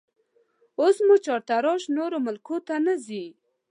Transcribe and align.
اوس 0.79 0.97
مو 1.07 1.15
چارتراش 1.25 1.83
نورو 1.97 2.17
ملکو 2.25 2.55
ته 2.67 2.75
نه 2.85 2.93
ځي 3.05 3.23